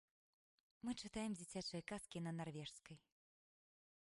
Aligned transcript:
Мы 0.87 0.91
чытаем 1.01 1.31
дзіцячыя 1.39 1.81
казкі 1.93 2.17
на 2.29 2.37
нарвежскай. 2.41 2.97